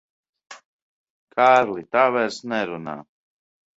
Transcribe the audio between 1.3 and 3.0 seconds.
Kārli, tā vairs nerunā.